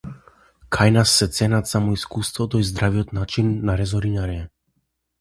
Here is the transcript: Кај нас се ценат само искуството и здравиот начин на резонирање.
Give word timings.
Кај 0.75 0.89
нас 0.95 1.11
се 1.17 1.27
ценат 1.41 1.69
само 1.73 1.95
искуството 1.99 2.65
и 2.65 2.67
здравиот 2.73 3.15
начин 3.21 3.55
на 3.71 3.81
резонирање. 3.85 4.45